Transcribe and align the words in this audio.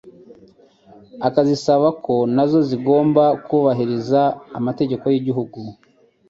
akazisaba 1.27 1.87
ko 2.05 2.15
na 2.35 2.43
zo 2.49 2.59
zigomba 2.69 3.23
kubahiriza 3.45 4.21
amategeko 4.59 5.03
y'igihugu 5.09 5.59